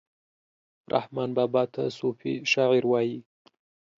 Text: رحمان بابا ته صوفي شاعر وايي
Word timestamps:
رحمان 0.93 1.29
بابا 1.37 1.63
ته 1.73 1.83
صوفي 1.97 2.33
شاعر 2.51 2.83
وايي 2.91 3.17